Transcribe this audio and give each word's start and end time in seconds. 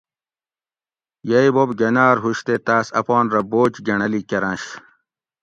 یئ 1.29 1.47
بوب 1.55 1.69
گناۤر 1.79 2.17
ہُوش 2.23 2.39
تے 2.45 2.55
تاۤس 2.65 2.87
اپان 2.99 3.25
رہ 3.33 3.41
بوجھ 3.51 3.77
گنڑلی 3.87 4.21
کرنش 4.29 4.63